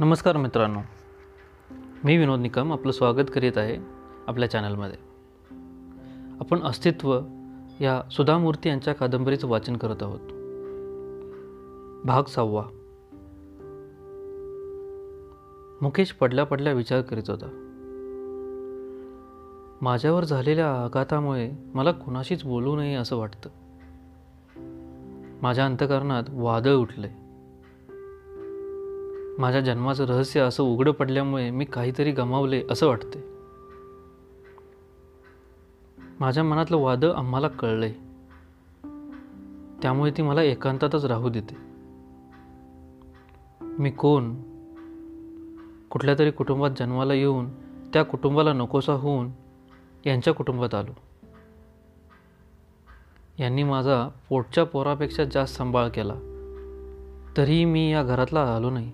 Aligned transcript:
नमस्कार 0.00 0.36
मित्रांनो. 0.36 0.80
मी 2.04 2.16
विनोद 2.16 2.40
निकम 2.40 2.72
आपलं 2.72 2.92
स्वागत 2.92 3.30
करीत 3.34 3.52
आहे 3.56 3.76
आपल्या 4.26 4.50
चॅनलमध्ये. 4.50 4.98
आपण 6.40 6.62
अस्तित्व 6.62 7.20
या 7.80 8.10
सुधामूर्ती 8.10 8.68
यांच्या 8.68 8.94
कादंबरीचं 8.94 9.48
वाचन 9.48 9.76
करत 9.76 10.02
आहोत. 10.02 10.20
भाग 12.06 12.22
सहावा. 12.22 12.62
मुकेश 15.82 16.12
पडल्या 16.12 16.44
पडल्या 16.44 16.72
विचार 16.72 17.00
करीत 17.00 17.30
होता. 17.30 17.46
माझ्यावर 19.80 20.24
झालेल्या 20.24 20.84
आघातामुळे 20.84 21.50
मला 21.74 21.92
कुणाशीच 21.92 22.44
बोलू 22.44 22.76
नये 22.76 22.94
असं 22.94 23.16
वाटतं. 23.16 23.50
माझ्या 25.42 25.64
अंतकरणात 25.64 26.24
वादळ 26.28 26.74
उठले 26.74 27.17
माझ्या 29.38 29.60
जन्माचं 29.60 30.04
रहस्य 30.04 30.40
असं 30.40 30.62
उघडं 30.62 30.90
पडल्यामुळे 30.90 31.50
मी 31.50 31.64
काहीतरी 31.64 32.10
गमावले 32.10 32.64
असं 32.70 32.86
वाटते 32.86 33.24
माझ्या 36.20 36.44
मनातलं 36.44 36.76
वादळ 36.76 37.10
आम्हाला 37.10 37.48
कळलंय. 37.48 37.92
त्यामुळे 39.82 40.10
ती 40.10 40.22
मला 40.22 40.42
एकांतातच 40.42 41.04
राहू 41.04 41.28
देते. 41.28 41.56
मी 43.60 43.90
कोण? 43.90 44.34
कुठल्या 45.90 46.18
तरी 46.18 46.30
कुटुंबात 46.30 46.70
जन्माला 46.78 47.14
येऊन 47.14 47.48
त्या 47.92 48.02
कुटुंबाला 48.02 48.52
नकोसा 48.52 48.92
होऊन 48.92 49.30
यांच्या 50.06 50.34
कुटुंबात 50.34 50.74
आलो. 50.74 50.92
यांनी 53.38 53.62
माझा 53.62 54.08
पोटच्या 54.28 54.64
पोरापेक्षा 54.64 55.24
जास्त 55.24 55.56
सांभाळ 55.56 55.88
केला. 55.88 56.14
तरीही 57.36 57.64
मी 57.64 57.92
या 57.92 58.02
घरातला 58.02 58.40
आलो 58.40 58.70
नाही. 58.70 58.92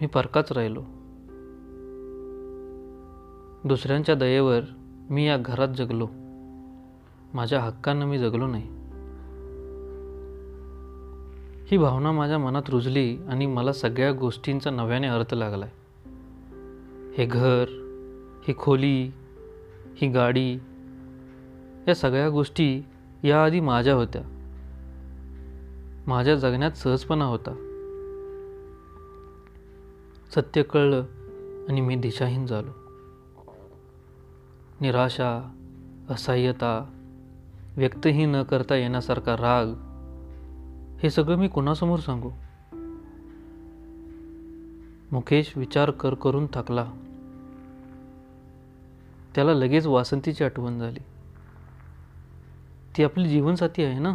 मी 0.00 0.06
परकाच 0.06 0.52
राहिलो. 0.52 0.80
दुसऱ्यांच्या 3.68 4.14
दयेवर 4.14 4.60
मी 5.10 5.28
या 5.28 5.36
घरात 5.36 5.68
जगलो. 5.68 6.08
माझ्या 7.34 7.60
हक्कांना 7.60 8.06
मी 8.06 8.18
जगलो 8.18 8.46
नाही. 8.46 8.68
ही 11.70 11.78
भावना 11.78 12.12
माझ्या 12.12 12.38
मनात 12.38 12.62
रुजली 12.68 13.16
आणि 13.28 13.46
मला 13.46 13.72
सगळ्या 13.72 14.12
गोष्टींचा 14.12 14.70
नव्याने 14.70 15.06
अर्थ 15.06 15.34
लागलाय. 15.34 15.70
हे 17.18 17.26
घर 17.26 17.64
ही 18.48 18.54
खोली 18.58 19.12
ही 19.96 20.08
गाडी 20.08 20.58
या 21.88 21.94
सगळ्या 21.94 22.30
गोष्टी 22.30 22.82
याआधी 23.24 23.60
माझ्या 23.60 23.94
होत्या. 23.94 24.22
माझ्या 26.06 26.34
जगण्यात 26.34 26.72
सहजपणा 26.72 27.24
होता. 27.24 27.73
सत्य 30.30 30.62
कळलं 30.62 31.04
आणि 31.68 31.80
मी 31.80 31.96
दिशाहीन 31.96 32.46
झालो. 32.46 32.70
निराशा 34.80 35.52
असहाय्यता 36.10 36.90
व्यक्तही 37.76 38.26
न 38.26 38.42
करता 38.42 38.74
येण्यासारखा 38.74 39.36
राग 39.36 39.66
हे 41.02 41.10
सगळं 41.10 41.36
मी 41.36 41.48
कुणासमोर 41.48 41.98
सांगू? 41.98 42.30
मुकेश 45.12 45.56
विचार 45.56 45.90
कर 45.90 46.14
करून 46.14 46.46
थकला. 46.52 46.92
त्याला 49.34 49.54
लगेच 49.54 49.86
वासंतीची 49.86 50.44
आठवण 50.44 50.78
झाली. 50.78 51.00
ती 52.96 53.04
आपली 53.04 53.28
जीवनसाथी 53.28 53.84
आहे 53.84 53.98
ना? 53.98 54.14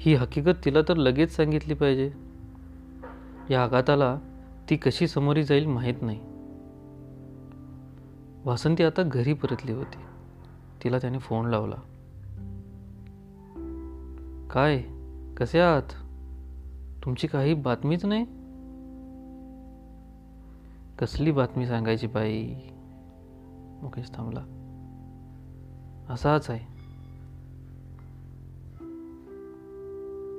ही 0.00 0.14
हकीकत 0.14 0.64
तिला 0.64 0.78
तर 0.88 0.96
लगेच 0.96 1.36
सांगितली 1.36 1.74
पाहिजे. 1.74 2.12
या 3.50 3.64
आघाताला 3.64 4.18
ती 4.72 4.76
कशी 4.76 5.08
समोरी 5.08 5.44
जाईल 5.44 5.66
माहीत 5.66 5.94
नाही. 6.02 6.20
वासंती 8.44 8.82
आता 8.82 9.02
घरी 9.02 9.32
परतली 9.32 9.72
होती. 9.72 9.98
तिला 10.84 10.98
त्याने 10.98 11.18
फोन 11.18 11.46
लावला. 11.46 11.74
काय? 14.50 14.82
कसे 15.36 15.60
आहात? 15.60 15.82
तुमची 17.04 17.26
काही 17.26 17.54
बातमीच 17.54 18.04
नाही? 18.04 18.24
कसली 20.98 21.30
बातमी 21.30 21.66
सांगायची 21.66 22.06
बाई? 22.06 22.54
मुकेश 23.82 24.10
थांबला. 24.14 24.40
असाच 26.08 26.50
आहे. 26.50 26.72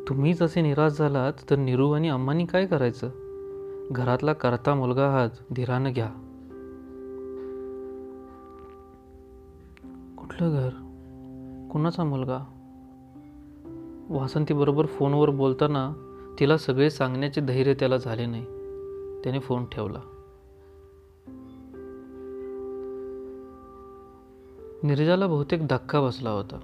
तुम्हीच 0.10 0.42
असे 0.42 0.62
निराश 0.62 0.92
झालात 0.92 1.34
तर 1.50 1.56
निरू 1.56 1.92
आणि 1.92 2.10
अम्मानी 2.10 2.46
काय 2.46 2.66
करायचं? 2.66 3.23
घरातला 3.94 4.34
करता 4.34 4.76
मुलगा 4.76 5.08
आहात 5.08 5.30
धीरानं 5.56 5.92
घ्या. 5.94 6.08
कुठलं 10.18 10.52
घर? 10.52 10.70
कुणाचा 11.72 12.04
मुलगा? 12.04 12.40
वासंतीबरोबर 14.10 14.86
फोनवर 14.86 15.30
बोलताना 15.30 15.94
तिला 16.40 16.58
सगळे 16.58 16.90
सांगण्याचे 16.90 17.42
धैर्य 17.42 17.74
त्याला 17.74 17.98
झाले 17.98 18.26
नाही. 18.26 18.46
त्याने 19.24 19.40
फोन 19.40 19.66
ठेवला. 19.66 20.00
निर्जाला 24.84 25.28
बहुतेक 25.28 25.68
धक्का 25.68 26.02
बसला 26.02 26.30
होता. 26.30 26.60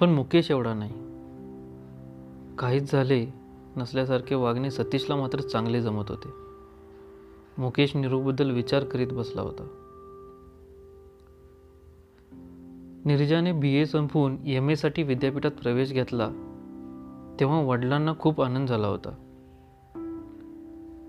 पण 0.00 0.10
मुकेश 0.10 0.50
एवढा 0.50 0.74
नाही. 0.74 0.92
काहीच 2.56 2.92
झाले 2.92 3.43
नसल्यासारखे 3.76 4.34
वागणे 4.34 4.70
सतीशला 4.70 5.16
मात्र 5.16 5.40
चांगले 5.40 5.82
जमत 5.82 6.04
होते. 6.08 6.28
मुकेश 7.58 7.96
निरूबद्दल 7.96 8.50
विचार 8.50 8.84
करीत 8.84 9.08
बसला 9.08 9.42
होता. 9.42 9.68
निर्जाने 13.04 13.52
बी 13.52 13.74
ए 13.74 13.84
संपवून 13.84 14.36
एम 14.46 14.70
एसाठी 14.70 15.02
विद्यापीठात 15.02 15.50
प्रवेश 15.50 15.92
घेतला 15.92 16.28
तेव्हा 17.40 17.60
वडिलांना 17.60 18.12
खूप 18.18 18.42
आनंद 18.42 18.68
झाला 18.68 18.86
होता. 18.86 19.10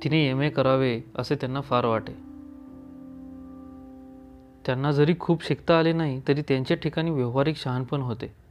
तिने 0.04 0.30
एम 0.30 0.42
ए 0.42 0.50
करावे 0.50 1.02
असे 1.16 1.36
त्यांना 1.36 1.62
फार 1.62 1.86
वाटे. 1.86 2.14
त्यांना 4.66 4.92
जरी 4.92 5.16
खूप 5.20 5.44
शिकता 5.44 5.80
आले 5.80 5.94
नाही 5.94 6.22
तरी 6.28 6.42
त्यांच्या 6.42 6.78
ठिकाणी 6.78 7.12
व्यवहारिक 7.12 7.56
शहाणपण 7.56 8.02
होते. 8.02 8.45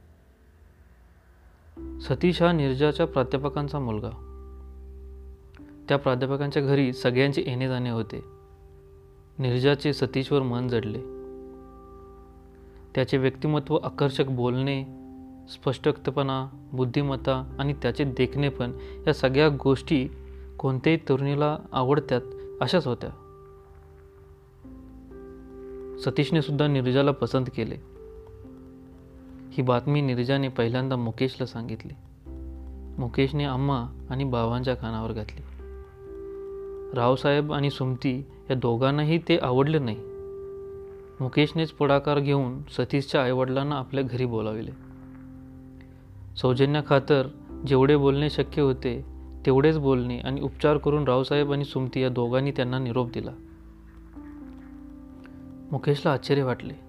सतीश 1.77 2.41
हा 2.41 2.51
निर्जाच्या 2.51 3.07
प्राध्यापकांचा 3.07 3.79
मुलगा. 3.79 4.09
त्या 5.89 5.97
प्राध्यापकांच्या 5.97 6.61
घरी 6.61 6.93
सगळ्यांचे 6.93 7.43
येणे 7.47 7.67
जाणे 7.67 7.89
होते. 7.89 8.23
निर्जाचे 9.39 9.93
सतीशवर 9.93 10.41
मन 10.41 10.67
जडले. 10.67 10.99
त्याचे 12.95 13.17
व्यक्तिमत्व 13.17 13.75
आकर्षक 13.75 14.25
बोलणे 14.25 14.85
स्पष्टपणा 15.49 16.69
बुद्धिमत्ता 16.73 17.55
आणि 17.59 17.73
त्याचे 17.73 18.03
देखणेपण 18.03 18.71
या 19.07 19.13
सगळ्या 19.13 19.49
गोष्टी 19.49 20.09
कोणत्याही 20.59 20.99
तरुणीला 21.09 21.57
आवडत्यात 21.71 22.21
अशाच 22.61 22.87
होत्या. 22.87 23.09
सतीशने 26.05 26.41
सुद्धा 26.41 26.67
निर्जाला 26.67 27.11
पसंत 27.11 27.45
केले. 27.55 27.94
ही 29.57 29.63
बातमी 29.63 30.01
निर्जाने 30.01 30.47
पहिल्यांदा 30.47 30.95
मुकेशला 30.95 31.45
सांगितली. 31.45 31.93
मुकेशने 32.97 33.43
अम्मा 33.43 34.07
आणि 34.09 34.23
बाबांच्या 34.23 34.75
कानावर 34.75 35.11
घातली. 35.11 35.41
रावसाहेब 36.93 37.53
आणि 37.53 37.69
सुमती 37.69 38.25
या 38.49 38.55
दोघांनाही 38.55 39.17
ते 39.17 39.37
आवडले 39.37 39.79
नाही. 39.79 39.97
मुकेशनेच 41.19 41.71
पुढाकार 41.71 42.19
घेऊन 42.19 42.63
सतीशच्या 42.63 43.23
आईवडिलांना 43.23 43.75
आपल्या 43.75 44.03
घरी 44.03 44.25
बोलाविले. 44.25 44.71
सौजन्याखातर 46.37 47.27
जेवढे 47.67 47.95
बोलणे 47.95 48.29
शक्य 48.29 48.61
होते 48.61 49.05
तेवढेच 49.45 49.77
बोलणे 49.77 50.19
आणि 50.19 50.41
उपचार 50.41 50.77
करून 50.77 51.03
रावसाहेब 51.03 51.51
आणि 51.51 51.65
सुमती 51.65 52.01
या 52.01 52.09
दोघांनी 52.09 52.51
त्यांना 52.51 52.79
निरोप 52.79 53.11
दिला. 53.11 53.31
मुकेशला 55.71 56.11
आश्चर्य 56.11 56.43
वाटले. 56.43 56.84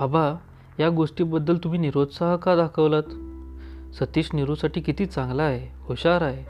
बाबा 0.00 0.34
या 0.80 0.88
गोष्टीबद्दल 0.90 1.56
तुम्ही 1.56 1.78
निरोत्साह 1.78 2.36
का 2.36 2.56
दाखवलात? 2.56 3.02
सतीश 3.94 4.30
निरूसाठी 4.34 4.80
किती 4.80 5.06
चांगला 5.06 5.42
आहे 5.42 5.68
हुशार 5.88 6.22
आहे. 6.22 6.44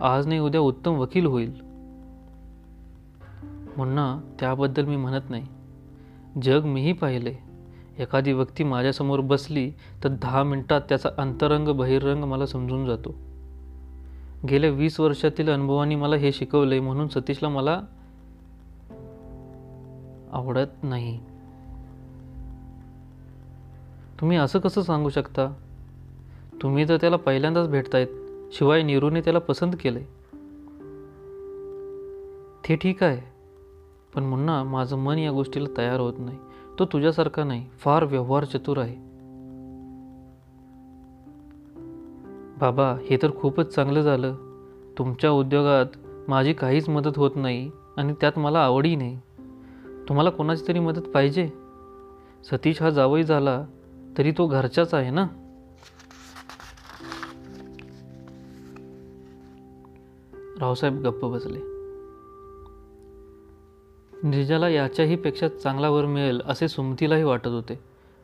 आज 0.00 0.26
नाही 0.26 0.40
उद्या 0.40 0.60
उत्तम 0.60 0.92
वकील 0.94 1.26
होईल. 1.26 1.52
म्हणणं 3.76 4.20
त्याबद्दल 4.40 4.84
मी 4.84 4.96
म्हणत 4.96 5.30
नाही. 5.30 5.46
जग 6.42 6.64
मीही 6.64 6.92
पाहिले. 6.92 7.34
एखादी 7.98 8.32
व्यक्ती 8.32 8.64
माझ्यासमोर 8.64 9.20
बसली 9.20 9.70
तर 10.04 10.08
दहा 10.08 10.42
मिनटात 10.42 10.80
त्याचा 10.80 11.08
अंतरंग 11.18 11.68
बहिरंग 11.68 12.24
मला 12.24 12.46
समजून 12.46 12.86
जातो. 12.86 13.14
गेल्या 14.48 14.70
वीस 14.70 15.00
वर्षातील 15.00 15.48
अनुभवाने 15.48 15.96
मला 15.96 16.16
हे 16.16 16.32
शिकवले 16.32 16.80
म्हणून 16.80 17.08
सतीशला 17.08 17.48
मला 17.48 17.80
आवडत 20.32 20.84
नाही. 20.84 21.20
तुम्ही 24.20 24.36
असं 24.36 24.58
कसं 24.58 24.82
सांगू 24.82 25.08
शकता? 25.08 25.54
तुम्ही 26.62 26.88
तर 26.88 26.96
त्याला 26.96 27.16
पहिल्यांदाच 27.16 27.68
भेटतायत 27.68 28.06
शिवाय 28.52 28.82
नीरूने 28.82 29.20
त्याला 29.20 29.38
पसंत 29.38 29.72
केलंय. 29.80 30.04
ते 32.68 32.76
ठीक 32.76 33.02
आहे 33.02 33.20
पण 34.14 34.22
मुन्ना 34.22 34.62
माझं 34.62 34.96
मन 34.96 35.18
या 35.18 35.30
गोष्टीला 35.30 35.68
तयार 35.76 36.00
होत 36.00 36.14
नाही. 36.18 36.38
तो 36.78 36.84
तुझ्यासारखा 36.84 37.44
नाही 37.44 37.66
फार 37.78 38.04
व्यवहार 38.04 38.44
चतुर 38.44 38.78
आहे. 38.78 38.96
बाबा 42.60 42.96
हे 43.10 43.16
तर 43.22 43.30
खूपच 43.36 43.74
चांगलं 43.74 44.02
झालं. 44.02 44.34
तुमच्या 44.98 45.30
उद्योगात 45.30 45.86
माझी 46.28 46.52
काहीच 46.52 46.88
मदत 46.88 47.12
होत 47.16 47.30
नाही 47.36 47.70
आणि 47.96 48.14
त्यात 48.20 48.38
मला 48.38 48.58
आवडही 48.58 48.96
नाही. 48.96 49.18
तुम्हाला 50.08 50.30
कोणाची 50.30 50.68
तरी 50.68 50.78
मदत 50.78 51.00
पाहिजे? 51.00 51.50
सतीश 52.50 52.82
हा 52.82 52.90
जावई 52.90 53.22
झाला 53.22 53.64
तरी 54.18 54.32
तो 54.32 54.46
घरच्याच 54.46 54.94
आहे 54.94 55.10
ना? 55.10 55.26
रावसाहेब 60.60 61.06
गप्प 61.06 61.24
बसले. 61.24 61.58
निर्जाला 64.28 64.68
याच्याही 64.68 65.16
पेक्षा 65.16 65.48
चांगला 65.48 65.88
वर 65.90 66.06
मिळेल 66.06 66.40
असे 66.46 66.68
सुमतीलाही 66.68 67.22
वाटत 67.22 67.46
होते 67.46 67.80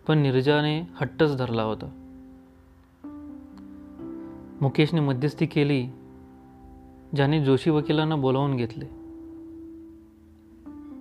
पण 0.06 0.18
निर्जाने 0.18 0.80
हट्टच 0.94 1.36
धरला 1.36 1.62
होता. 1.62 1.86
मुकेशने 4.60 5.00
मध्यस्थी 5.00 5.46
केली 5.46 5.86
ज्याने 7.16 7.44
जोशी 7.44 7.70
वकिलांना 7.70 8.16
बोलावून 8.16 8.56
घेतले. 8.56 8.84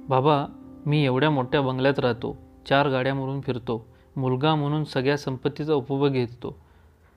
बाबा 0.09 0.45
मी 0.85 1.05
एवढ्या 1.05 1.29
मोठ्या 1.29 1.61
बंगल्यात 1.61 1.99
राहतो 1.99 2.37
चार 2.65 2.89
गाड्या 2.89 3.13
म्हणून 3.13 3.41
फिरतो 3.41 3.90
मुलगा 4.15 4.55
म्हणून 4.55 4.83
सगळ्या 4.83 5.17
संपत्तीचा 5.17 5.73
उपभोग 5.73 6.07
घेतो. 6.07 6.57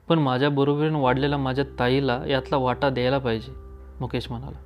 पण 0.09 0.19
माझ्याबरोबरीनं 0.19 0.99
वाढलेला 0.99 1.37
माझ्या 1.37 1.65
ताईला 1.79 2.23
यातला 2.27 2.57
वाटा 2.57 2.89
द्यायला 2.89 3.17
पाहिजे 3.17 3.51
मुकेश 3.99 4.31
म्हणाला. 4.31 4.57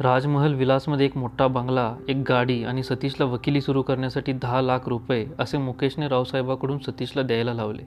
राजमहल 0.00 0.54
विलासमध्ये 0.54 1.06
एक 1.06 1.16
मोठा 1.16 1.46
बंगला 1.46 1.96
एक 2.08 2.24
गाडी 2.28 2.64
आणि 2.64 2.82
सतीशला 2.82 3.26
वकिली 3.26 3.60
सुरू 3.60 3.82
करण्यासाठी 3.82 4.32
दहा 4.32 4.62
लाख 4.62 4.78
रुपये 4.86 5.26
असे 5.38 5.58
मुकेशने 5.58 6.08
रावसाहेबाकडून 6.08 6.78
सतीशला 6.78 7.22
द्यायला 7.22 7.54
लावले. 7.54 7.82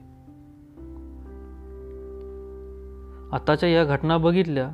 आताच्या 3.32 3.68
या 3.68 3.84
घटना 3.84 4.18
बघितल्या 4.18 4.70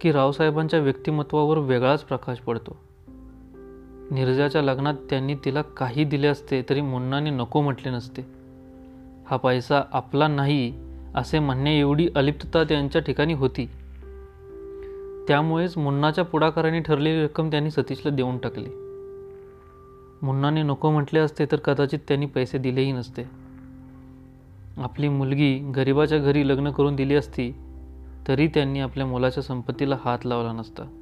की 0.00 0.12
रावसाहेबांच्या 0.12 0.80
व्यक्तिमत्वावर 0.80 1.58
वेगळाच 1.58 2.04
प्रकाश 2.04 2.38
पडतो. 2.38 2.89
निर्जाच्या 4.10 4.62
लग्नात 4.62 4.94
त्यांनी 5.10 5.34
तिला 5.34 5.62
काही 5.62 6.04
दिले 6.04 6.26
असते 6.26 6.62
तरी 6.62 6.80
मुन्नाने 6.80 7.30
नको 7.30 7.60
म्हटले 7.60 7.90
नसते. 7.90 8.22
हा 9.30 9.36
पैसा 9.36 9.82
आपला 9.92 10.28
नाही 10.28 10.74
असे 11.14 11.38
म्हणणे 11.38 11.78
एवढी 11.80 12.08
अलिप्तता 12.16 12.64
त्यांच्या 12.64 13.02
ठिकाणी 13.02 13.32
होती. 13.32 13.66
त्यामुळेच 15.28 15.78
मुन्नाच्या 15.78 16.24
पुढाकाराने 16.24 16.80
ठरलेली 16.80 17.24
रक्कम 17.24 17.50
त्यांनी 17.50 17.70
सतीशला 17.70 18.10
देऊन 18.10 18.38
टाकली. 18.38 18.68
मुन्नाने 20.22 20.62
नको 20.62 20.90
म्हटले 20.90 21.18
असते 21.18 21.46
तर 21.46 21.56
कदाचित 21.56 21.98
त्यांनी 22.08 22.26
पैसे 22.26 22.58
दिलेही 22.58 22.92
नसते. 22.92 23.22
आपली 24.76 25.08
मुलगी 25.08 25.72
गरिबाच्या 25.76 26.18
घरी 26.18 26.48
लग्न 26.48 26.70
करून 26.70 26.96
दिली 26.96 27.14
असती 27.14 27.54
तरी 28.28 28.46
त्यांनी 28.46 28.80
आपल्या 28.80 29.06
मुलाच्या 29.06 29.42
संपत्तीला 29.42 29.96
हात 30.04 30.18
लावला 30.24 30.52
नसता. 30.52 30.99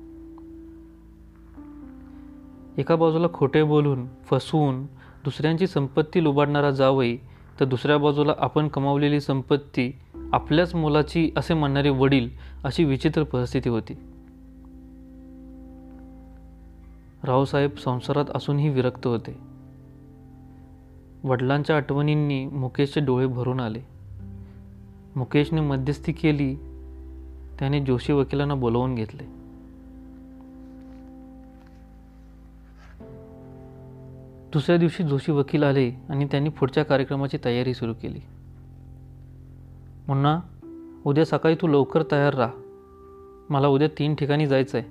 एका 2.79 2.97
बाजूला 2.97 3.27
खोटे 3.33 3.63
बोलून 3.63 4.07
फसवून 4.31 4.85
दुसऱ्यांची 5.25 5.67
संपत्ती 5.67 6.25
लुबाडणारा 6.25 6.71
जावई 6.71 7.17
तर 7.61 7.65
दुसऱ्या 7.65 7.99
बाजूला 7.99 8.35
आपण 8.39 8.69
कमावलेली 8.69 9.21
संपत्ती 9.21 9.93
आपल्याच 10.33 10.75
मुलाची 10.75 11.31
असे 11.37 11.55
म्हणणारे 11.55 11.91
वडील 11.91 12.29
अशी 12.65 12.85
विचित्र 12.85 13.23
परिस्थिती 13.23 13.69
होती. 13.69 13.93
रावसाहेब 17.25 17.71
संसारात 17.77 18.25
असूनही 18.35 18.69
विरक्त 18.69 19.07
होते. 19.07 19.39
वडिलांच्या 21.25 21.77
आठवणींनी 21.77 22.47
मुकेशचे 22.47 23.01
डोळे 23.01 23.27
भरून 23.27 23.61
आले. 23.61 23.81
मुकेशने 25.17 25.61
मध्यस्थी 25.61 26.13
केली. 26.13 26.55
त्याने 27.59 27.81
जोशी 27.81 28.13
वकिलांना 28.13 28.55
बोलवून 28.55 28.95
घेतले. 28.95 29.38
दुसऱ्या 34.53 34.77
दिवशी 34.77 35.03
जोशी 35.03 35.33
वकील 35.33 35.63
आले 35.63 35.93
आणि 36.09 36.25
त्यांनी 36.25 36.51
पुढच्या 36.51 36.85
कार्यक्रमाची 36.85 37.39
तयारी 37.45 37.75
सुरू 37.75 37.95
केली. 37.95 38.21
मुन्ना 40.09 40.41
उद्या 41.07 41.25
सकाळी 41.25 41.55
तू 41.55 41.67
लवकर 41.67 42.03
तयार 42.13 42.35
राहा. 42.35 42.53
मला 43.51 43.69
उद्या 43.69 43.89
तीन 43.89 44.15
ठिकाणी 44.15 44.47
जायचं 44.47 44.79
आहे 44.79 44.89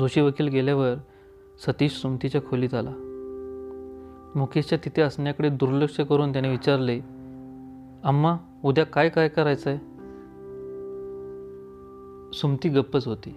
जोशी 0.00 0.20
वकील 0.20 0.48
गेल्यावर 0.48 0.94
सतीश 1.66 1.92
सुमतीच्या 1.92 2.40
खोलीत 2.42 2.74
आला. 2.74 2.92
मुकेशच्या 4.34 4.78
तिथे 4.84 5.02
असण्याकडे 5.02 5.48
दुर्लक्ष 5.48 6.00
करून 6.00 6.32
त्याने 6.32 6.50
विचारले 6.50 7.00
अम्मा 8.04 8.36
उद्या 8.64 8.86
काय 8.86 9.08
काय 9.08 9.28
करायचं 9.28 9.70
आहे 9.70 9.78
सुमती 12.32 12.68
गप्पच 12.68 13.06
होती. 13.06 13.36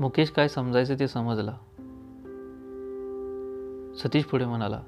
मुकेश 0.00 0.30
काय 0.30 0.48
समजायचं 0.48 0.94
ते 1.00 1.08
समजला. 1.08 1.56
सतीश 3.98 4.24
पुढे 4.24 4.44
म्हणाला 4.44 4.80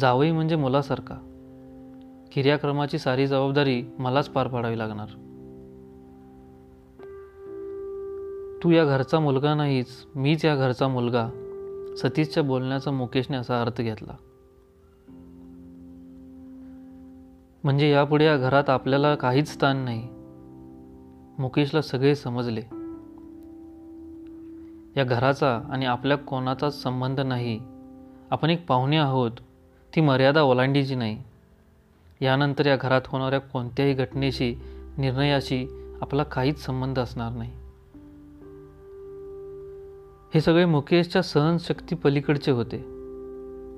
जावई 0.00 0.30
म्हणजे 0.30 0.56
मुलासारखा. 0.56 1.14
क्रियाक्रमाची 2.32 2.98
सारी 2.98 3.26
जबाबदारी 3.26 3.84
मलाच 3.98 4.28
पार 4.28 4.48
पाडावी 4.48 4.78
लागणार. 4.78 5.06
तू 8.64 8.70
या 8.70 8.84
घरचा 8.84 9.20
मुलगा 9.20 9.54
नाहीच 9.54 9.86
मीच 10.14 10.44
या 10.44 10.56
घरचा 10.56 10.88
मुलगा 10.88 11.28
सतीशच्या 11.98 12.42
बोलण्याचा 12.42 12.90
मुकेशने 12.90 13.36
असा 13.36 13.62
अर्थ 13.62 13.80
घेतला. 13.80 14.16
म्हणजे 17.64 17.90
यापुढे 17.90 18.24
या 18.24 18.36
घरात 18.36 18.70
आपल्याला 18.70 19.14
काहीच 19.14 19.48
स्थान 19.48 19.76
नाही. 19.76 20.08
मुकेशला 21.38 21.82
सगळे 21.82 22.14
समजले. 22.14 22.62
या 24.96 25.04
घराचा 25.04 25.60
आणि 25.70 25.86
आपल्या 25.86 26.18
कोणाचाच 26.18 26.82
संबंध 26.82 27.20
नाही 27.20 27.73
आपण 28.34 28.50
एक 28.50 28.66
पाहुणे 28.66 28.96
आहोत. 28.96 29.30
ती 29.96 30.00
मर्यादा 30.00 30.42
ओलांडीची 30.42 30.94
नाही. 30.94 31.22
यानंतर 32.20 32.66
या 32.66 32.76
घरात 32.76 33.00
होणाऱ्या 33.06 33.38
कोणत्याही 33.38 33.94
घटनेशी 33.94 34.54
निर्णयाशी 34.98 35.66
आपला 36.00 36.22
काहीच 36.22 36.60
संबंध 36.60 36.98
असणार 36.98 37.32
नाही. 37.32 37.50
हे 40.34 40.40
सगळे 40.40 40.64
मुकेशच्या 40.64 41.22
सहनशक्ती 41.22 41.94
पलीकडचे 41.94 42.50
होते. 42.50 42.76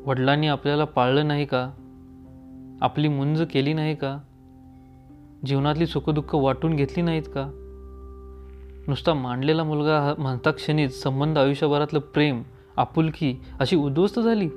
वडिलांनी 0.06 0.46
आपल्याला 0.46 0.84
पाळलं 0.84 1.28
नाही 1.28 1.46
का? 1.46 1.70
आपली 2.80 3.08
मुंज 3.08 3.42
केली 3.42 3.72
नाही 3.72 3.94
का? 3.94 4.18
जीवनातली 5.46 5.86
सुखदुःख 5.86 6.34
वाटून 6.34 6.76
घेतली 6.76 7.02
नाहीत 7.02 7.22
का? 7.22 7.50
नुसता 8.88 9.14
मांडलेला 9.14 9.64
मुलगा 9.64 10.14
म्हणता 10.18 10.50
क्षणीच 10.50 11.02
संबंध 11.02 11.38
आयुष्यभरातलं 11.38 11.98
प्रेम 11.98 12.42
आपुलकी 12.76 13.37
अशी 13.61 13.76
उद्ध्वस्त 13.76 14.21
झाली? 14.21 14.49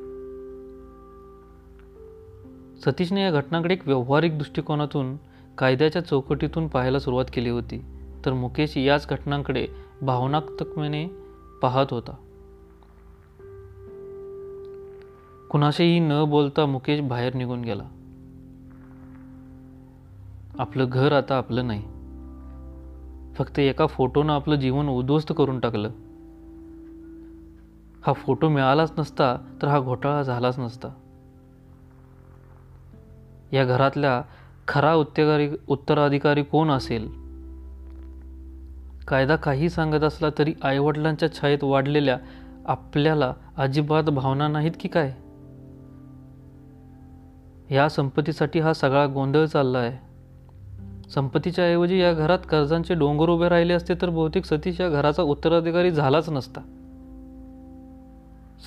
सतीशने 2.79 3.21
या 3.21 3.31
घटनाकडे 3.31 3.73
एक 3.73 3.87
व्यावहारिक 3.87 4.37
दृष्टिकोनातून 4.37 5.15
कायद्याच्या 5.57 6.01
चौकटीतून 6.01 6.67
पाहायला 6.67 6.99
सुरुवात 6.99 7.25
केली 7.33 7.49
होती. 7.49 7.85
तर 8.25 8.33
मुकेश 8.33 8.77
याच 8.77 9.07
घटनांकडे 9.09 9.67
भावनात्मकतेने 10.01 11.07
पाहत 11.61 11.85
होता. 11.91 12.15
कुणाशीही 15.49 15.99
न 15.99 16.25
बोलता 16.27 16.65
मुकेश 16.65 17.01
बाहेर 17.01 17.33
निघून 17.33 17.61
गेला. 17.61 17.83
आपलं 20.59 20.85
घर 20.89 21.11
आता 21.11 21.37
आपलं 21.37 21.67
नाही. 21.67 21.83
फक्त 23.33 23.59
एका 23.59 23.85
फोटोनं 23.87 24.33
आपलं 24.33 24.55
जीवन 24.55 24.87
उद्ध्वस्त 24.87 25.33
करून 25.37 25.59
टाकलं. 25.59 25.89
हा 28.05 28.13
फोटो 28.13 28.49
मिळालाच 28.49 28.93
नसता 28.97 29.35
तर 29.61 29.67
हा 29.67 29.79
घोटाळा 29.79 30.23
झालाच 30.23 30.59
नसता. 30.59 30.87
या 33.51 33.65
घरातल्या 33.65 34.21
खरा 34.67 34.95
उत्तराधिकारी 34.95 35.57
उत्तराधिकारी 35.67 36.43
कोण 36.43 36.69
असेल? 36.69 37.07
कायदा 39.07 39.35
काही 39.35 39.69
सांगत 39.69 40.03
असला 40.03 40.27
तरी 40.37 40.53
आईवडिलांच्या 40.63 41.33
छायेत 41.33 41.63
वाढलेल्या 41.63 42.17
आपल्याला 42.65 43.33
अजिबात 43.57 44.03
भावना 44.03 44.47
नाहीत 44.47 44.71
की 44.79 44.87
काय? 44.87 45.13
या 47.75 47.89
संपत्तीसाठी 47.89 48.59
हा 48.59 48.73
सगळा 48.73 49.05
गोंधळ 49.05 49.45
चालला 49.45 49.77
आहे. 49.77 50.09
संपत्तीच्या 51.09 51.65
ऐवजी 51.65 51.99
या 51.99 52.13
घरात 52.13 52.39
कर्जांचे 52.49 52.93
डोंगर 52.93 53.29
उभे 53.29 53.49
राहिले 53.49 53.73
असते 53.73 53.93
तर 53.93 54.09
बहुतेक 54.09 54.45
सतीश 54.45 54.81
या 54.81 54.89
घराचा 54.89 55.23
उत्तराधिकारी 55.23 55.91
झालाच 55.91 56.29
नसता. 56.29 56.61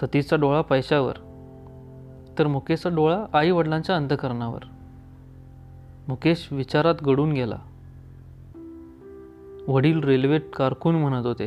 सतीशचा 0.00 0.36
डोळा 0.36 0.60
पैशावर 0.60 1.14
तर 2.38 2.46
मुकेशचा 2.46 2.90
डोळा 2.90 3.24
आई 3.32 3.50
वडिलांच्या 3.50 3.96
अंतकरणावर 3.96 4.60
मुकेश 6.08 6.48
विचारात 6.52 6.94
गडून 7.06 7.32
गेला. 7.32 7.58
वडील 9.68 10.04
रेल्वेत 10.04 10.40
कारकून 10.56 10.94
म्हणत 10.94 11.26
होते 11.26 11.46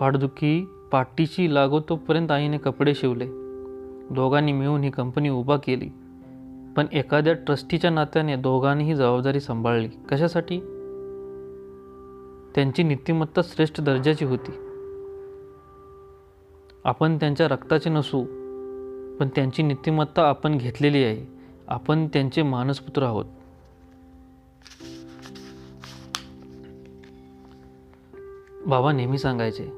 पाठदुखी 0.00 0.68
पाठीची 0.92 1.54
लागो 1.54 1.80
तोपर्यंत 1.88 2.30
आईने 2.30 2.58
कपडे 2.58 2.94
शिवले. 2.94 3.26
दोघांनी 4.14 4.52
मिळून 4.52 4.80
ही 4.80 4.90
कंपनी 4.90 5.28
उभा 5.28 5.56
केली. 5.56 5.88
पण 6.76 6.86
एखाद्या 6.92 7.32
ट्रस्टीच्या 7.32 7.90
नात्याने 7.90 8.36
दोघांनीही 8.36 8.94
जबाबदारी 8.94 9.40
सांभाळली. 9.40 9.88
कशासाठी? 9.88 10.58
त्यांची 12.54 12.82
नीतिमत्ता 12.82 13.40
श्रेष्ठ 13.44 13.80
दर्जाची 13.80 14.24
होती. 14.24 14.69
आपण 16.84 17.16
त्यांच्या 17.16 17.48
रक्ताचे 17.48 17.90
नसू 17.90 18.24
पण 19.18 19.28
त्यांची 19.28 19.62
नीतिमत्ता 19.62 20.28
आपण 20.28 20.58
घेतलेली 20.58 21.04
आहे. 21.04 21.26
आपण 21.68 22.06
त्यांचे 22.06 22.42
मानसपुत्र 22.42 23.02
आहोत. 23.02 23.24
बाबा 28.66 28.92
नेहमी 28.92 29.18
सांगायचे 29.18 29.68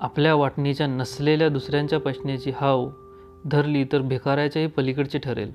आपल्या 0.00 0.34
वाटणीच्या 0.34 0.86
नसलेल्या 0.86 1.48
दुसऱ्यांच्या 1.48 2.00
प्रश्नाची 2.00 2.50
हाव 2.50 2.90
धरली 3.46 3.84
तर 3.84 4.00
भिकाऱ्याच्याही 4.00 4.68
पलीकडचे 4.68 5.18
ठरेल. 5.18 5.52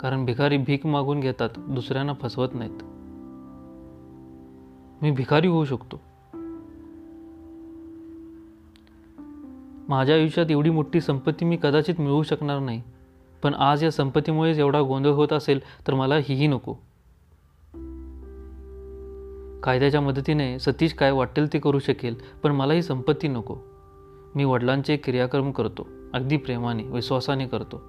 कारण 0.00 0.24
भिकारी 0.24 0.56
भीक 0.56 0.86
मागून 0.86 1.20
घेतात 1.20 1.50
दुसऱ्यांना 1.58 2.12
फसवत 2.12 2.48
नाहीत. 2.54 2.82
मी 5.02 5.10
भिकारी 5.10 5.48
होऊ 5.48 5.64
शकतो. 5.64 6.07
माझ्या 9.88 10.16
आयुष्यात 10.16 10.46
एवढी 10.50 10.70
मोठी 10.70 11.00
संपत्ती 11.00 11.44
मी 11.44 11.58
कदाचित 11.62 12.00
मिळवू 12.00 12.22
शकणार 12.22 12.58
नाही. 12.58 12.82
पण 13.42 13.54
आज 13.54 13.84
या 13.84 13.90
संपत्तीमुळेच 13.90 14.58
एवढा 14.58 14.82
गोंधळ 14.82 15.10
होत 15.10 15.32
असेल 15.32 15.60
तर 15.86 15.94
मला 15.94 16.14
हीही 16.16 16.46
नको. 16.46 16.74
कायद्याच्या 19.62 20.00
मदतीने 20.00 20.58
सतीश 20.58 20.92
काय 20.92 21.10
वाटेल 21.10 21.52
ते 21.52 21.58
करू 21.58 21.78
शकेल 21.78 22.14
पण 22.42 22.52
मला 22.52 22.72
ही 22.72 22.82
संपत्ती 22.82 23.28
नको. 23.28 23.56
मी 24.34 24.44
वडिलांचे 24.44 24.96
क्रियाक्रम 24.96 25.50
करतो 25.50 25.86
अगदी 26.14 26.36
प्रेमाने 26.36 26.82
विश्वासाने 26.82 27.46
करतो. 27.46 27.82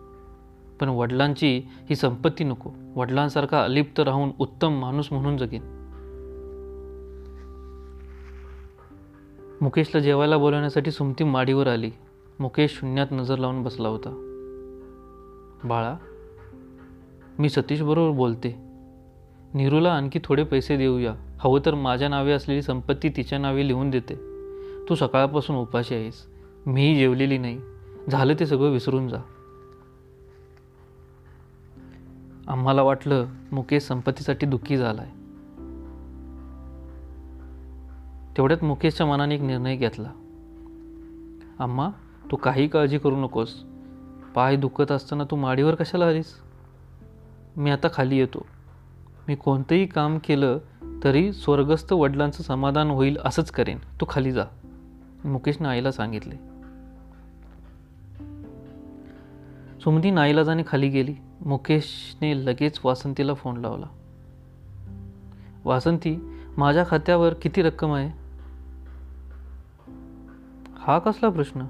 पण 0.80 0.90
वडिलांची 0.90 1.62
ही 1.90 1.96
संपत्ती 1.96 2.44
नको. 2.44 2.70
वडिलांसारखा 2.96 3.64
अलिप्त 3.64 4.00
राहून 4.00 4.30
उत्तम 4.40 4.72
माणूस 4.72 5.12
म्हणून 5.12 5.38
जगेन. 5.38 5.79
मुकेशला 9.62 10.02
जेवायला 10.02 10.38
बोलवण्यासाठी 10.38 10.92
सुमती 10.92 11.24
माडीवर 11.24 11.68
आली. 11.68 11.92
मुकेश 12.40 12.72
शून्यात 12.72 13.08
नजर 13.12 13.38
लावून 13.38 13.64
बसला 13.64 13.88
होता. 13.88 14.10
बाळा 15.64 15.98
मी 17.40 17.50
सतीशबरोबर 17.50 18.18
बोलते. 18.18 18.56
नीरूला 19.54 19.94
आणखी 19.94 20.20
थोडे 20.24 20.44
पैसे 20.44 20.78
देऊया. 20.78 21.16
हवं 21.40 21.60
तर 21.66 21.76
माझ्या 21.76 22.10
नावे 22.10 22.32
असलेली 22.32 22.62
संपत्ती 22.62 23.10
तिच्या 23.10 23.40
नावे 23.40 23.68
लिहून 23.68 23.90
देते. 23.90 24.16
तू 24.90 24.96
सकाळपासून 24.96 25.56
उपाशी 25.56 25.96
आहेस. 25.96 26.28
मीही 26.66 26.96
जेवलेली 26.96 27.38
नाही. 27.38 27.62
झालं 28.12 28.34
ते 28.40 28.46
सगळं 28.46 28.70
विसरून 28.70 29.08
जा. 29.08 29.20
आम्हाला 32.48 32.82
वाटलं 32.82 33.26
मुकेश 33.52 33.84
संपत्तीसाठी 33.84 34.46
दुःखी 34.46 34.78
झाला 34.78 35.02
आहे 35.02 35.19
तेवढ्यात 38.38 38.64
मुकेशच्या 38.64 39.06
मनाने 39.06 39.36
एक 39.36 39.42
निर्णय 39.42 39.76
घेतला. 39.76 40.12
आम्हा 41.60 41.90
तू 42.32 42.36
काही 42.36 42.68
काळजी 42.68 42.98
करू 42.98 43.16
नकोस. 43.16 43.64
पाय 44.36 44.56
दुखत 44.56 44.92
असताना 44.92 45.24
तू 45.24 45.36
माडीवर 45.36 45.76
कशाला 45.76 46.06
आलीस? 46.06 46.36
मी 47.58 47.72
आता 47.72 47.88
खाली 47.94 48.18
येतो. 48.18 48.46
मी 49.28 49.36
कोणतंही 49.36 49.86
काम 49.86 50.18
केलं 50.18 50.58
तरी 51.04 51.34
स्वर्गस्थ 51.34 51.94
वडिलांचं 51.94 52.44
समाधान 52.44 52.88
होईल 52.88 53.18
असंच 53.26 53.52
करेन. 53.52 53.78
तू 54.02 54.06
खाली 54.10 54.32
जा. 54.32 54.44
मुकेशने 55.26 55.68
आईला 55.68 55.92
सांगितले. 55.92 56.36
सुमती 59.82 60.12
नाईलाजाने 60.12 60.64
खाली 60.68 60.90
गेली. 60.90 61.16
मुकेशने 61.46 62.46
लगेच 62.46 62.80
वासंतीला 62.84 63.34
फोन 63.34 63.58
लावला. 63.58 63.86
वासंती 65.66 66.39
माझ्या 66.60 66.84
खात्यावर 66.88 67.34
किती 67.34 67.62
रक्कम 67.62 67.94
आहे? 67.94 68.10
हा 70.78 71.00
कसला 71.00 71.30
प्रश्न? 71.30 71.66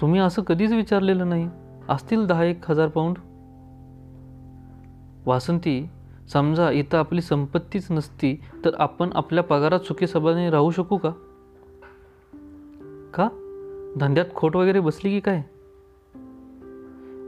तुम्ही 0.00 0.20
असं 0.20 0.42
कधीच 0.42 0.72
विचारलेलं 0.72 1.28
नाही. 1.28 1.48
असतील 1.88 2.26
दहा 2.26 2.44
एक 2.44 2.70
हजार 2.70 2.88
पाऊंड. 2.88 3.16
वासंती 5.26 5.88
समजा 6.32 6.70
इथं 6.70 6.98
आपली 6.98 7.20
संपत्तीच 7.20 7.86
नसती 7.90 8.40
तर 8.64 8.70
आपण 8.78 9.10
आपल्या 9.14 9.44
पगारात 9.44 9.80
सुखी 9.80 10.06
सभाने 10.06 10.50
राहू 10.50 10.70
शकू 10.70 10.96
का? 10.96 11.10
का? 13.14 13.28
धंद्यात 14.00 14.26
खोट 14.34 14.56
वगैरे 14.56 14.80
बसली 14.80 15.10
की 15.10 15.20
काय? 15.20 15.42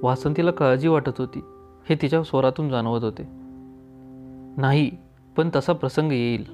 वासंतीला 0.03 0.51
काळजी 0.51 0.89
वाटत 0.89 1.19
होती. 1.19 1.41
हे 1.89 1.95
तिच्या 2.03 2.25
स्वरातून 2.25 2.69
जाणवत 2.69 3.05
होते. 3.05 3.23
नाही 4.57 5.04
पण 5.37 5.50
तसा 5.57 5.73
प्रसंग 5.73 6.12
येईल. 6.12 6.45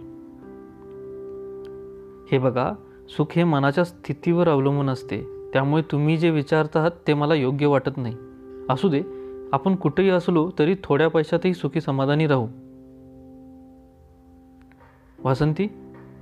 हे 2.32 2.38
बघा 2.38 2.72
सुख 3.08 3.26
हे 3.30 3.44
मनाच्या 3.44 3.84
स्थितीवर 3.84 4.48
अवलंबून 4.48 4.90
असते. 4.90 5.50
त्यामुळे 5.52 5.82
तुम्ही 5.82 6.16
जे 6.16 6.30
विचारतात 6.30 6.90
ते 7.06 7.14
मला 7.14 7.34
योग्य 7.34 7.66
वाटत 7.66 7.96
नाही. 7.96 8.16
असू 8.70 8.88
दे 8.88 9.02
आपण 9.52 9.74
कुठेही 9.74 10.10
असलो 10.10 10.50
तरी 10.58 10.76
थोड्या 10.84 11.08
पैशातही 11.08 11.54
सुखी 11.54 11.80
समाधानी 11.80 12.26
राहू. 12.26 12.46
वासंती 15.24 15.68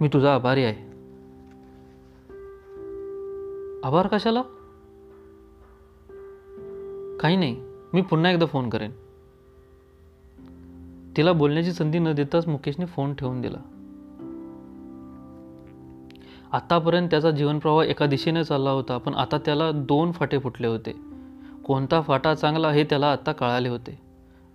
मी 0.00 0.08
तुझा 0.08 0.34
आभारी 0.34 0.64
आहे. 0.64 0.88
आभार 3.84 4.06
कशाला? 4.06 4.42
काही 7.20 7.36
नाही 7.36 7.56
मी 7.92 8.02
पुन्हा 8.02 8.32
एकदा 8.32 8.46
फोन 8.46 8.68
करेन. 8.68 8.90
तिला 11.16 11.32
बोलण्याची 11.32 11.72
संधी 11.72 11.98
न 11.98 12.12
देताच 12.12 12.48
मुकेशने 12.48 12.86
फोन 12.86 13.14
ठेवून 13.14 13.40
दिला. 13.40 13.58
आतापर्यंत 16.52 17.08
त्याचा 17.10 17.30
जीवनप्रवाह 17.30 17.86
एका 17.86 18.06
दिशेने 18.06 18.44
चालला 18.44 18.70
होता 18.70 18.98
पण 18.98 19.14
आता 19.14 19.38
त्याला 19.38 19.70
दोन 19.70 20.12
फाटे 20.12 20.38
फुटले 20.38 20.66
होते. 20.66 20.92
कोणता 21.64 22.00
फाटा 22.00 22.34
चांगला 22.34 22.70
हे 22.70 22.84
त्याला 22.84 23.12
आत्ता 23.12 23.32
कळाले 23.32 23.68
होते. 23.68 24.00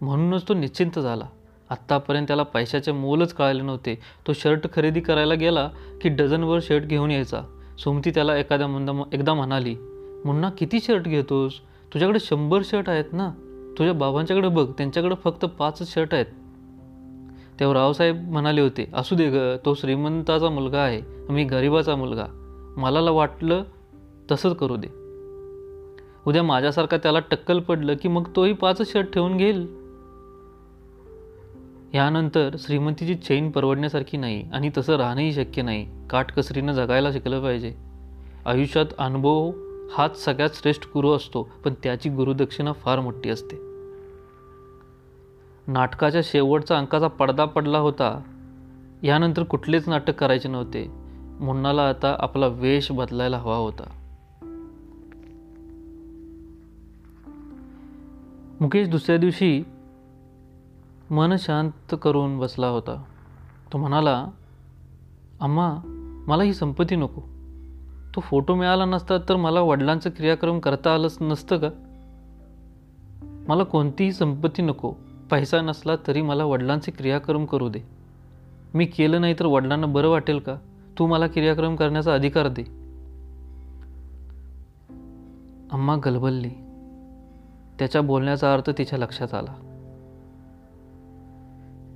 म्हणूनच 0.01 0.47
तो 0.47 0.53
निश्चिंत 0.53 0.99
झाला. 0.99 1.25
आत्तापर्यंत 1.69 2.27
त्याला 2.27 2.43
पैशाचे 2.43 2.91
मोलच 2.91 3.33
कळाले 3.33 3.61
नव्हते. 3.61 3.99
तो 4.27 4.33
शर्ट 4.33 4.73
खरेदी 4.73 4.99
करायला 4.99 5.33
गेला 5.33 5.69
की 6.01 6.09
डझनवर 6.09 6.59
शर्ट 6.61 6.83
घेऊन 6.83 7.11
यायचा. 7.11 7.41
सोमती 7.79 8.11
त्याला 8.11 8.37
एखाद्या 8.37 8.67
मुंदा 8.67 9.03
एकदा 9.13 9.33
म्हणाली 9.33 9.75
मुन्ना 10.25 10.49
किती 10.49 10.79
शर्ट 10.79 11.03
घेतोस? 11.03 11.53
तुझ्याकडे 11.93 12.19
शंभर 12.19 12.61
शर्ट 12.65 12.89
आहेत 12.89 13.05
ना? 13.11 13.29
तुझ्या 13.77 13.93
बाबांच्याकडे 13.93 14.47
बघ 14.47 14.71
त्यांच्याकडे 14.71 15.15
फक्त 15.15 15.45
पाच 15.45 15.93
शर्ट 15.93 16.13
आहेत. 16.13 16.25
तेव्हा 17.63 17.81
रावसाहेब 17.81 18.31
म्हणाले 18.31 18.61
होते 18.61 18.91
असू 18.93 19.15
दे 19.15 19.29
ग 19.29 19.57
तो 19.65 19.73
श्रीमंताचा 19.73 20.49
मुलगा 20.49 20.79
आहे 20.79 21.01
मी 21.29 21.43
गरिबाचा 21.43 21.95
मुलगा. 21.95 22.25
मला 22.77 23.11
वाटलं 23.11 23.63
तसंच 24.31 24.55
करू 24.55 24.75
दे. 24.75 24.87
उद्या 26.27 26.43
माझ्यासारखा 26.43 26.97
त्याला 26.97 27.19
टक्कल 27.19 27.59
पडलं 27.59 27.93
की 28.01 28.07
मग 28.07 28.23
तोही 28.35 28.53
पाच 28.53 28.91
शर्ट 28.93 29.13
ठेवून 29.13 29.37
घेईल. 29.37 29.67
यानंतर 31.93 32.55
श्रीमंतीची 32.59 33.15
चैन 33.15 33.51
परवडण्यासारखी 33.51 34.17
नाही 34.17 34.43
आणि 34.53 34.71
तसं 34.77 34.95
राहणंही 34.95 35.33
शक्य 35.33 35.61
नाही. 35.61 36.07
काटकसरीनं 36.09 36.71
जगायला 36.71 37.11
शिकलं 37.11 37.41
पाहिजे. 37.41 37.73
आयुष्यात 38.45 38.85
अनुभव 38.97 39.51
हाच 39.97 40.25
सगळ्यात 40.25 40.49
श्रेष्ठ 40.53 40.83
गुरु 40.93 41.11
असतो 41.11 41.49
पण 41.65 41.73
त्याची 41.83 42.09
गुरुदक्षिणा 42.09 42.71
फार 42.71 42.99
मोठी 42.99 43.29
असते. 43.29 43.72
नाटकाच्या 45.67 46.21
शेवटचा 46.23 46.77
अंकाचा 46.77 47.07
पडदा 47.07 47.45
पडला 47.45 47.79
होता. 47.79 48.21
यानंतर 49.03 49.43
कुठलेच 49.43 49.89
नाटक 49.89 50.13
करायचे 50.13 50.49
नव्हते. 50.49 50.87
मुन्नाला 51.39 51.89
आता 51.89 52.15
आपला 52.19 52.47
वेश 52.47 52.91
बदलायला 52.91 53.37
हवा 53.37 53.57
होता. 53.57 53.83
मुकेश 58.61 58.87
दुसऱ्या 58.87 59.17
दिवशी 59.17 59.63
मन 61.09 61.35
शांत 61.39 61.95
करून 62.01 62.39
बसला 62.39 62.67
होता. 62.67 63.03
तो 63.73 63.77
म्हणाला 63.77 64.27
अम्मा 65.41 65.75
मला 66.27 66.43
ही 66.43 66.53
संपत्ती 66.53 66.95
नको. 66.95 67.21
तो 68.15 68.21
फोटो 68.21 68.55
मिळाला 68.55 68.85
नसता 68.85 69.17
तर 69.17 69.35
मला 69.35 69.61
वडिलांचं 69.61 70.09
क्रियाक्रम 70.09 70.59
करता 70.59 70.93
आलंच 70.93 71.17
नसतं 71.21 71.57
का? 71.57 71.67
मला 73.47 73.63
कोणतीही 73.63 74.11
संपत्ती 74.11 74.61
नको. 74.61 74.93
पैसा 75.31 75.61
नसला 75.61 75.95
तरी 76.07 76.21
मला 76.21 76.45
वडिलांचे 76.45 76.91
क्रियाक्रम 76.91 77.45
करू 77.45 77.69
दे. 77.69 77.79
मी 78.73 78.85
केलं 78.85 79.21
नाही 79.21 79.33
तर 79.39 79.45
वडिलांना 79.45 79.87
बरं 79.87 80.09
वाटेल 80.09 80.39
का? 80.39 80.55
तू 80.99 81.07
मला 81.07 81.27
क्रियाक्रम 81.27 81.75
करण्याचा 81.75 82.13
अधिकार 82.13 82.47
दे. 82.47 82.63
अम्मा 85.71 85.95
गलबलली. 86.05 86.49
त्याच्या 87.79 88.01
बोलण्याचा 88.01 88.53
अर्थ 88.53 88.69
तिच्या 88.69 88.99
लक्षात 88.99 89.33
आला. 89.33 89.59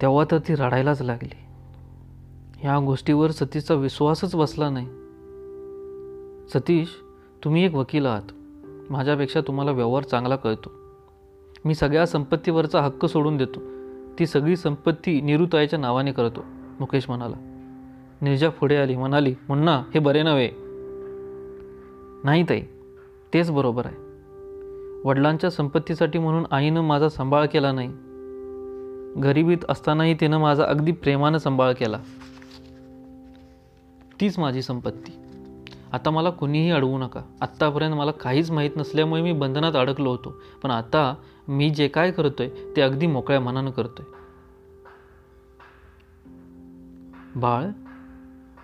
तेव्हा 0.01 0.25
तर 0.31 0.37
ती 0.37 0.55
रडायलाच 0.55 1.01
लागली. 1.01 1.35
ह्या 2.57 2.79
गोष्टीवर 2.79 3.31
सतीशचा 3.31 3.73
विश्वासच 3.73 4.35
बसला 4.35 4.69
नाही. 4.69 4.87
सतीश 6.53 6.87
तुम्ही 7.43 7.65
एक 7.65 7.73
वकील 7.73 8.05
आहात. 8.05 8.31
माझ्यापेक्षा 8.91 9.41
तुम्हाला 9.41 9.71
व्यवहार 9.71 10.03
चांगला 10.03 10.35
कळतो. 10.35 10.71
मी 11.65 11.75
सगळ्या 11.75 12.07
संपत्तीवरचा 12.07 12.81
हक्क 12.81 13.05
सोडून 13.05 13.37
देतो. 13.37 13.59
ती 14.19 14.25
सगळी 14.25 14.55
संपत्ती 14.55 15.21
निरुताईच्या 15.21 15.79
नावाने 15.79 16.11
करतो 16.11 16.45
मुकेश 16.79 17.09
म्हणाला. 17.09 17.35
निर्जा 18.21 18.49
पुढे 18.49 18.75
आली 18.75 18.95
म्हणाली 18.95 19.35
मुन्ना 19.49 19.83
हे 19.93 19.99
बरे 19.99 20.23
नव्हे. 20.23 20.49
नाही 22.23 22.43
ताई 22.43 22.61
तेच 23.33 23.51
बरोबर 23.51 23.85
आहे. 23.85 23.95
वडिलांच्या 25.05 25.49
संपत्तीसाठी 25.49 26.19
म्हणून 26.19 26.45
आईनं 26.51 26.81
माझा 26.81 27.09
सांभाळ 27.09 27.45
केला 27.45 27.71
नाही. 27.71 27.87
गरिबीत 29.21 29.57
असतानाही 29.69 30.13
तिनं 30.13 30.37
माझा 30.37 30.65
अगदी 30.65 30.91
प्रेमानं 30.91 31.37
सांभाळ 31.37 31.73
केला. 31.73 31.99
तीच 34.21 34.39
माझी 34.39 34.61
संपत्ती. 34.61 35.11
आता 35.91 36.09
मला 36.09 36.29
कुणीही 36.29 36.71
अडवू 36.71 36.97
नका. 36.97 37.21
आत्तापर्यंत 37.41 37.93
मला 37.93 38.11
काहीच 38.11 38.51
माहीत 38.51 38.71
नसल्यामुळे 38.77 39.21
मी 39.21 39.31
बंधनात 39.31 39.73
अडकलो 39.75 40.09
होतो. 40.09 40.41
पण 40.63 40.71
आता 40.71 41.15
मी 41.47 41.69
जे 41.69 41.87
काय 41.87 42.11
करतोय 42.11 42.49
ते 42.75 42.81
अगदी 42.81 43.07
मोकळ्या 43.07 43.39
मनानं 43.39 43.71
करतोय. 43.71 44.05
बाळ 47.35 47.65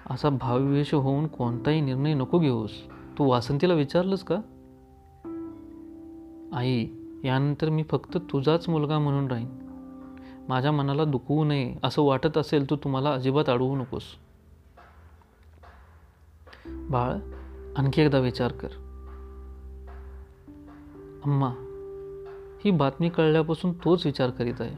असा 0.10 0.30
भावविवेश 0.30 0.94
होऊन 0.94 1.28
कोणताही 1.28 1.82
निर्णय 1.82 2.14
नको 2.14 2.40
घेऊस. 2.40 2.72
तू 3.18 3.30
वासंतीला 3.30 3.74
विचारलंस 3.74 4.24
का? 4.24 4.36
आई 6.54 6.88
यानंतर 7.24 7.70
मी 7.70 7.84
फक्त 7.84 8.18
तुझाच 8.18 8.70
मुलगा 8.70 9.00
म्हणून 9.00 9.28
राहीन. 9.28 9.50
माझ्या 10.48 10.72
मनाला 10.72 11.06
दुखवू 11.06 11.44
नये 11.44 11.76
असं 11.84 12.02
वाटत 12.02 12.38
असेल 12.38 12.70
तर 12.70 12.76
तुम्हाला 12.76 13.14
अजिबात 13.14 13.50
अडवू 13.50 13.76
नकोस. 13.76 14.04
बाळ 16.66 17.14
आणखी 17.78 18.02
एकदा 18.02 18.20
विचार 18.20 18.52
कर. 18.52 18.68
अम्मा 21.26 21.73
ही 22.66 22.72
बातमी 22.72 23.10
कळल्यापासून 23.10 23.74
तोच 23.74 24.06
विचार 24.06 24.30
करीत 24.30 24.54
आहे. 24.60 24.76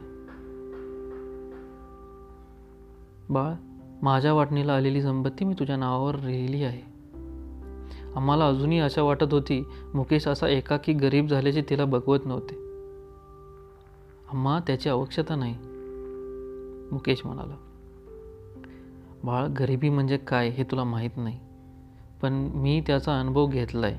बाळ 3.30 3.52
माझ्या 4.02 4.32
वाटणीला 4.32 4.74
आलेली 4.74 5.02
संपत्ती 5.02 5.44
मी 5.44 5.54
तुझ्या 5.58 5.76
नावावर 5.76 6.14
लिहिली 6.14 6.64
आहे. 6.64 6.82
आम्हाला 8.16 8.48
अजूनही 8.48 8.78
अशा 8.78 9.02
वाटत 9.02 9.32
होती 9.32 9.64
मुकेश 9.94 10.28
असा 10.28 10.48
एकाकी 10.48 10.92
गरीब 10.92 11.26
झाल्याचे 11.26 11.62
तिला 11.62 11.84
बघवत 11.84 12.18
नव्हते. 12.24 12.54
आम्हा 14.32 14.58
त्याची 14.58 14.88
आवश्यकता 14.88 15.34
नाही 15.36 15.54
मुकेश 16.92 17.20
म्हणाला. 17.24 17.56
बाळ 19.24 19.46
गरिबी 19.46 19.88
म्हणजे 19.88 20.16
काय 20.16 20.48
हे 20.48 20.64
तुला 20.64 20.84
माहीत 20.84 21.10
नाही 21.16 21.38
पण 22.22 22.32
मी 22.54 22.82
त्याचा 22.86 23.20
अनुभव 23.20 23.46
घेतला 23.46 23.86
आहे 23.86 23.96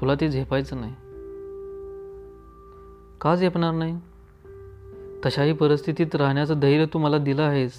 तुला 0.00 0.14
ते 0.14 0.28
झेपायचं 0.28 0.80
नाही. 0.80 0.94
का 3.20 3.36
झेपणार 3.36 3.74
नाही? 3.74 4.00
तशाही 5.26 5.52
परिस्थितीत 5.52 6.14
राहण्याचं 6.14 6.60
धैर्य 6.60 6.86
तू 6.86 6.98
मला 6.98 7.18
दिलं 7.18 7.42
आहेस. 7.42 7.72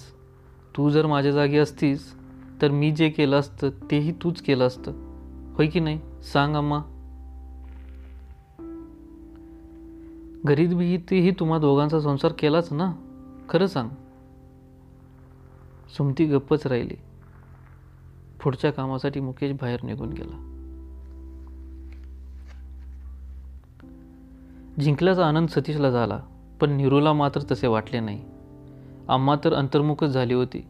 तू 0.76 0.90
जर 0.90 1.06
माझ्या 1.06 1.32
जागी 1.32 1.58
असतीस 1.58 2.14
तर 2.62 2.70
मी 2.70 2.90
जे 2.90 3.08
केलं 3.08 3.40
असतं 3.40 3.70
तेही 3.70 4.12
तूच 4.12 4.42
केलं 4.42 4.66
असतं. 4.66 4.92
होय 5.54 5.66
की 5.66 5.80
नाही? 5.80 6.00
सांग 6.22 6.56
अम्मा. 6.56 6.78
गरीबीही 10.48 10.96
तेही 11.10 11.30
तुम्हा 11.30 11.58
दोघांचा 11.58 12.00
संसार 12.00 12.32
केलाच 12.38 12.72
ना? 12.72 12.92
खरं 13.48 13.66
सांग. 13.66 13.88
सुमती 15.96 16.24
गप्पच 16.24 16.66
राहिली. 16.66 16.96
पुढच्या 18.42 18.72
कामासाठी 18.72 19.20
मुकेश 19.20 19.52
बाहेर 19.52 19.80
निघून 19.82 20.08
गेला. 20.08 20.51
जिंकल्याचा 24.80 25.26
आनंद 25.26 25.48
सतीशला 25.48 25.90
झाला 25.90 26.20
पण 26.60 26.70
निरूला 26.70 27.12
मात्र 27.12 27.40
तसे 27.50 27.66
वाटले 27.66 28.00
नाही. 28.00 28.24
आम्हा 29.08 29.36
तर 29.44 29.54
अंतर्मुखच 29.54 30.08
झाली 30.08 30.34
होती. 30.34 30.66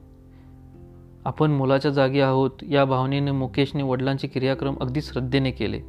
आपण 1.25 1.51
मुलाच्या 1.51 1.91
जागी 1.91 2.21
आहोत 2.21 2.51
या 2.63 2.85
भावनेने 2.85 3.31
मुकेशने 3.31 3.83
वडिलांचे 3.83 4.29
क्रियाक्रम 4.29 4.75
अगदी 4.81 5.03
श्रद्धेने 5.03 5.51
केले. 5.51 5.81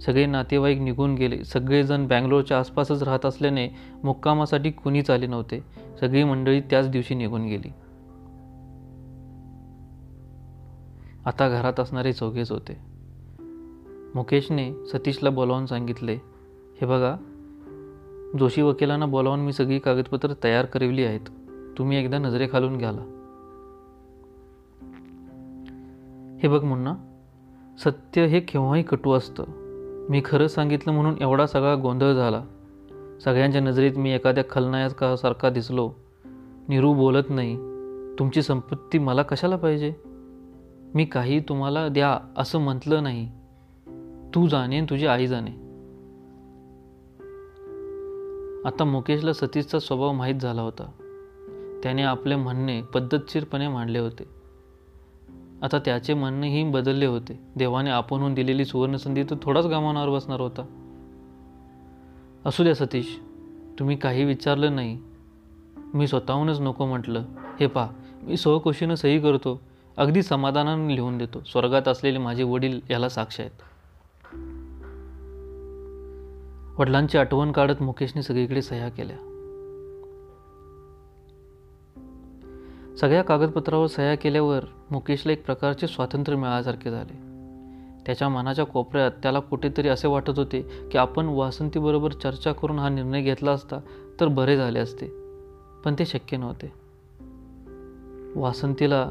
सगळे 0.00 0.26
नातेवाईक 0.26 0.80
निघून 0.80 1.14
गेले. 1.14 1.44
सगळेजण 1.44 2.06
बँगलोरच्या 2.06 2.58
आसपासच 2.58 3.02
राहत 3.02 3.26
असल्याने 3.26 3.68
मुक्कामासाठी 4.04 4.70
कुणीच 4.70 5.10
आले 5.10 5.26
नव्हते. 5.26 5.64
सगळी 6.00 6.24
मंडळी 6.24 6.60
त्याच 6.60 6.90
दिवशी 6.90 7.14
निघून 7.14 7.46
गेली. 7.46 7.68
आता 11.24 11.48
घरात 11.48 11.80
असणारे 11.80 12.12
चौघेच 12.12 12.52
होते. 12.52 12.78
मुकेशने 14.14 14.86
सतीशला 14.86 15.30
बोलावून 15.30 15.66
सांगितले 15.66 16.14
हे 16.80 16.86
बघा 16.86 17.16
जोशी 18.38 18.62
वकिलांना 18.62 19.06
बोलावून 19.06 19.40
मी 19.40 19.52
सगळी 19.52 19.78
कागदपत्र 19.78 20.32
तयार 20.44 20.64
करविली 20.64 21.04
आहेत. 21.04 21.20
तुम्ही 21.78 21.96
एकदा 21.96 22.18
नजरेखालून 22.18 22.78
घ्याला. 22.78 23.00
हे 26.42 26.48
बघ 26.48 26.64
मुन्ना 26.64 26.94
सत्य 27.84 28.26
हे 28.26 28.40
केव्हाही 28.40 28.82
कटू 28.82 29.12
असतं. 29.12 29.44
मी 30.10 30.22
खरं 30.24 30.46
सांगितलं 30.46 30.92
म्हणून 30.92 31.14
एवढा 31.20 31.46
सगळा 31.46 31.74
गोंधळ 31.74 32.12
झाला. 32.12 32.44
सगळ्यांच्या 33.24 33.60
नजरेत 33.60 33.92
मी 33.96 34.10
एखाद्या 34.12 34.44
खलनायकासारखा 34.50 35.50
दिसलो. 35.50 35.92
निरू 36.68 36.94
बोलत 36.94 37.24
नाही 37.28 37.56
तुमची 38.18 38.42
संपत्ती 38.42 38.98
मला 38.98 39.22
कशाला 39.22 39.56
पाहिजे? 39.56 39.94
मी 40.94 41.04
काही 41.04 41.40
तुम्हाला 41.40 41.88
द्या 41.88 42.18
असं 42.36 42.58
म्हटलं 42.58 43.02
नाही. 43.02 43.30
तू 44.34 44.48
जाणे 44.48 44.80
तुझी 44.80 45.06
आई 45.06 45.26
जाणे. 45.26 45.61
आता 48.64 48.84
मुकेशला 48.84 49.32
सतीशचा 49.32 49.78
स्वभाव 49.78 50.12
माहीत 50.12 50.34
झाला 50.34 50.62
होता. 50.62 50.90
त्याने 51.82 52.02
आपले 52.02 52.36
म्हणणे 52.36 52.82
पद्धतशीरपणे 52.82 53.68
मांडले 53.68 53.98
होते. 53.98 54.24
आता 55.62 55.78
त्याचे 55.78 56.14
म्हणणेही 56.14 56.70
बदलले 56.70 57.06
होते. 57.06 57.40
देवाने 57.56 57.90
आपणहून 57.90 58.34
दिलेली 58.34 58.64
सुवर्णसंधी 58.64 59.22
तर 59.22 59.34
थोडाच 59.42 59.66
गमावणार 59.66 60.08
बसणार 60.08 60.40
होता. 60.40 60.62
असू 62.46 62.62
द्या 62.62 62.74
सतीश 62.74 63.20
तुम्ही 63.78 63.96
काही 63.96 64.24
विचारलं 64.24 64.76
नाही. 64.76 64.98
मी 65.94 66.06
स्वतःहूनच 66.06 66.60
नको 66.60 66.86
म्हटलं. 66.86 67.22
हे 67.60 67.66
पा 67.66 67.86
मी 68.22 68.36
सहकोशीनं 68.36 68.94
सही 68.94 69.20
करतो. 69.20 69.60
अगदी 69.96 70.22
समाधानानं 70.22 70.88
लिहून 70.88 71.18
देतो. 71.18 71.40
स्वर्गात 71.40 71.88
असलेले 71.88 72.18
माझे 72.18 72.42
वडील 72.42 72.80
याला 72.90 73.08
साक्ष 73.08 73.40
आहेत. 73.40 73.50
वडिलांची 76.78 77.18
आठवण 77.18 77.52
काढत 77.52 77.82
मुकेशने 77.82 78.22
सगळीकडे 78.22 78.62
सह्या 78.62 78.88
केल्या. 78.88 79.16
सगळ्या 82.96 83.22
कागदपत्रावर 83.22 83.86
सह्या 83.86 84.14
केल्यावर 84.14 84.64
मुकेशला 84.90 85.32
एक 85.32 85.44
प्रकारचे 85.44 85.86
स्वातंत्र्य 85.86 86.36
मिळाल्यासारखे 86.36 86.90
झाले. 86.90 87.32
त्याच्या 88.06 88.28
मनाच्या 88.28 88.66
कोपऱ्यात 88.66 89.10
त्याला 89.10 89.40
कुठेतरी 89.40 89.88
असे 89.88 90.08
वाटत 90.08 90.38
होते 90.38 90.88
की 90.92 90.98
आपण 90.98 91.26
वासंतीबरोबर 91.26 92.12
चर्चा 92.12 92.52
करून 92.52 92.78
हा 92.78 92.88
निर्णय 92.88 93.22
घेतला 93.22 93.50
असता 93.50 93.78
तर 94.20 94.28
बरे 94.28 94.56
झाले 94.56 94.78
असते 94.78 95.06
पण 95.84 95.94
ते 95.98 96.06
शक्य 96.06 96.36
नव्हते. 96.36 96.72
वासंतीला 98.40 99.02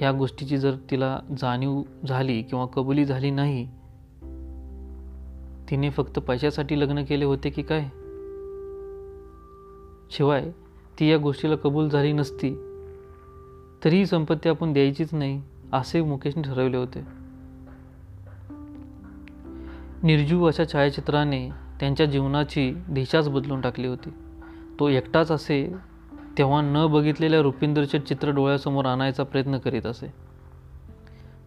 ह्या 0.00 0.12
गोष्टीची 0.12 0.58
जर 0.58 0.74
तिला 0.90 1.20
जाणीव 1.38 1.82
झाली 2.08 2.42
किंवा 2.42 2.66
कबुली 2.66 3.04
झाली 3.04 3.30
नाही 3.30 3.68
तिने 5.72 5.90
फक्त 5.90 6.18
पैशासाठी 6.18 6.80
लग्न 6.80 7.04
केले 7.04 7.24
होते 7.24 7.50
की 7.50 7.62
काय? 7.62 7.80
शिवाय 10.10 10.50
ती 11.00 11.10
या 11.10 11.18
गोष्टीला 11.18 11.56
कबूल 11.56 11.88
झाली 11.88 12.12
नसती. 12.12 12.54
तरी 13.84 13.96
ही 13.96 14.06
संपत्ती 14.06 14.48
आपण 14.48 14.72
द्यायचीच 14.72 15.14
नाही 15.14 15.42
असे 15.72 16.02
मुकेशने 16.02 16.42
ठरवले 16.42 16.76
होते. 16.76 17.00
निर्जीव 20.02 20.44
अशा 20.44 20.64
छायाचित्राने 20.72 21.50
त्यांच्या 21.80 22.06
जीवनाची 22.06 22.74
दिशाच 22.90 23.28
बदलून 23.28 23.60
टाकली 23.60 23.86
होती. 23.86 24.10
तो 24.80 24.88
एकटाच 24.88 25.30
असे 25.30 25.74
तेव्हा 26.38 26.60
न 26.62 26.86
बघितलेल्या 26.86 27.40
रुपिंदरचे 27.40 27.98
चित्र 27.98 28.30
डोळ्यासमोर 28.30 28.84
आणायचा 28.84 29.22
प्रयत्न 29.22 29.58
करीत 29.58 29.86
असे. 29.86 30.31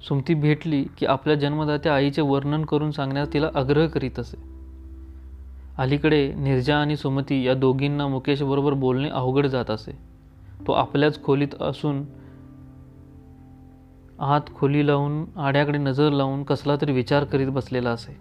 सुमती 0.01 0.33
भेटली 0.33 0.83
की 0.97 1.05
आपल्या 1.05 1.35
जन्मदात्या 1.35 1.95
आईचे 1.95 2.21
वर्णन 2.21 2.65
करून 2.65 2.91
सांगण्यास 2.91 3.33
तिला 3.33 3.49
आग्रह 3.55 3.87
करीत 3.87 4.19
असे. 4.19 4.37
अलीकडे 5.77 6.33
निर्जा 6.33 6.77
आणि 6.77 6.95
सुमती 6.95 7.43
या 7.43 7.53
दोघींना 7.53 8.07
मुकेशबरोबर 8.07 8.73
बोलणे 8.73 9.09
अवघड 9.09 9.47
जात 9.47 9.71
असे. 9.71 9.91
तो 10.67 10.71
आपल्याच 10.71 11.23
खोलीत 11.23 11.61
असून 11.61 12.03
आत 14.19 14.41
खोली 14.55 14.87
लावून 14.87 15.39
आड्याकडे 15.39 15.77
नजर 15.77 16.11
लावून 16.11 16.43
कसला 16.43 16.75
तरी 16.75 16.91
विचार 16.91 17.23
करीत 17.23 17.47
बसलेला 17.47 17.89
असे. 17.89 18.17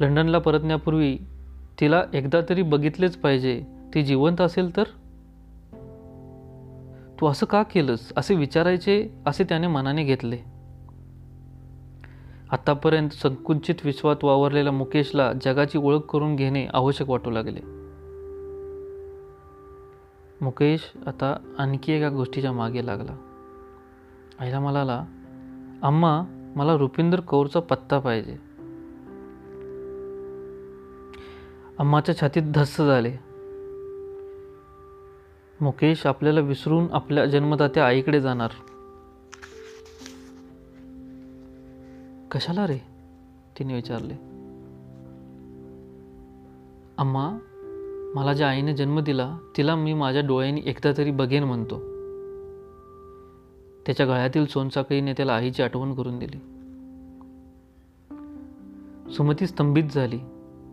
लंडनला 0.00 0.38
परतण्यापूर्वी 0.38 1.18
तिला 1.80 2.02
एकदा 2.14 2.40
तरी 2.48 2.62
बघितलेच 2.62 3.16
पाहिजे. 3.16 3.62
ती 3.94 4.02
जिवंत 4.02 4.40
असेल 4.40 4.76
तर? 4.76 4.82
तू 7.20 7.26
असं 7.26 7.46
का 7.46 7.62
केलंस? 7.62 8.12
असे 8.16 8.34
विचारायचे 8.34 9.08
असे 9.26 9.44
त्याने 9.44 9.66
मनाने 9.66 10.04
घेतले. 10.04 10.38
आतापर्यंत 12.50 13.10
संकुचित 13.10 13.74
विश्वात 13.84 14.16
वावरलेल्या 14.22 14.72
मुकेशला 14.72 15.32
जगाची 15.32 15.78
ओळख 15.78 16.00
करून 16.00 16.36
घेणे 16.36 16.66
आवश्यक 16.66 17.10
वाटू 17.10 17.30
लागले. 17.30 17.60
मुकेश 20.44 20.92
आता 21.06 21.54
आणखी 21.58 21.92
एका 21.92 22.08
गोष्टीच्या 22.08 22.52
मागे 22.52 22.86
लागला. 22.86 23.16
आईला 24.38 24.60
म्हणाला 24.60 25.04
अम्मा 25.82 26.22
मला 26.56 26.76
रुपिंदर 26.76 27.20
कौरचा 27.20 27.60
पत्ता 27.60 27.98
पाहिजे. 27.98 28.36
अम्माच्या 31.78 32.16
छातीत 32.20 32.42
धस्स 32.54 32.76
झाले. 32.76 33.29
मुकेश 35.60 36.06
आपल्याला 36.06 36.40
विसरून 36.40 36.86
आपल्या 36.92 37.26
जन्मदात्या 37.26 37.86
आईकडे 37.86 38.20
जाणार. 38.20 38.50
कशाला 42.30 42.66
रे? 42.66 42.78
तिने 43.58 43.74
विचारले. 43.74 44.14
अम्मा 46.98 47.38
मला 48.14 48.32
ज्या 48.32 48.48
आईने 48.48 48.76
जन्म 48.76 49.00
दिला 49.00 49.38
तिला 49.56 49.74
मी 49.74 49.94
माझ्या 49.94 50.22
डोळ्यांनी 50.22 50.62
एकदा 50.64 50.92
तरी 50.98 51.10
बघेन 51.10 51.44
म्हणतो. 51.44 51.78
त्याच्या 53.86 54.06
गळ्यातील 54.06 54.46
सोनसाखळीने 54.46 55.12
त्याला 55.12 55.32
आईची 55.32 55.62
आठवण 55.62 55.94
करून 55.94 56.18
दिली. 56.18 56.38
सुमती 59.12 59.46
स्तंभित 59.46 59.84
झाली 59.84 60.18